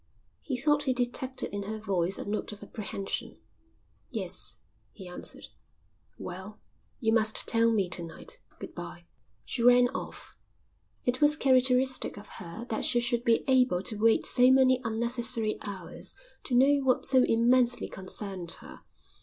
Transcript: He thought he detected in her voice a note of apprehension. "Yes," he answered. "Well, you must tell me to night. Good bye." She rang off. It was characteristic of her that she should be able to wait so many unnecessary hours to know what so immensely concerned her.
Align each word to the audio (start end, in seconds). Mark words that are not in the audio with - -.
He 0.41 0.57
thought 0.57 0.85
he 0.85 0.95
detected 0.95 1.53
in 1.53 1.61
her 1.61 1.77
voice 1.77 2.17
a 2.17 2.25
note 2.27 2.51
of 2.51 2.63
apprehension. 2.63 3.37
"Yes," 4.09 4.57
he 4.93 5.07
answered. 5.07 5.49
"Well, 6.17 6.59
you 6.99 7.13
must 7.13 7.47
tell 7.47 7.71
me 7.71 7.87
to 7.89 8.01
night. 8.01 8.39
Good 8.57 8.73
bye." 8.73 9.05
She 9.45 9.61
rang 9.61 9.89
off. 9.89 10.35
It 11.05 11.21
was 11.21 11.37
characteristic 11.37 12.17
of 12.17 12.25
her 12.41 12.65
that 12.69 12.83
she 12.83 12.99
should 12.99 13.23
be 13.23 13.43
able 13.47 13.83
to 13.83 13.99
wait 14.01 14.25
so 14.25 14.49
many 14.49 14.81
unnecessary 14.83 15.59
hours 15.61 16.15
to 16.45 16.55
know 16.55 16.79
what 16.79 17.05
so 17.05 17.21
immensely 17.21 17.87
concerned 17.87 18.53
her. 18.61 18.79